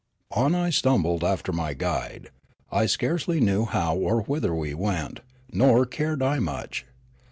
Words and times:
On 0.31 0.55
I 0.55 0.71
stumbled 0.71 1.23
after 1.23 1.51
my 1.51 1.75
guide. 1.75 2.31
I 2.71 2.87
scarcely 2.87 3.39
knew 3.39 3.65
how 3.65 3.95
or 3.95 4.23
whither 4.23 4.55
we 4.55 4.73
went, 4.73 5.19
nor 5.53 5.85
cared 5.85 6.23
I 6.23 6.39
much. 6.39 6.87